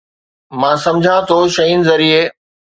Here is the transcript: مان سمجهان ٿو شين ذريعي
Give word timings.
مان 0.59 0.75
سمجهان 0.85 1.21
ٿو 1.27 1.37
شين 1.55 1.79
ذريعي 1.87 2.23